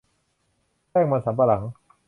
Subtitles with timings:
[0.89, 1.63] แป้งมันสำปะหลัง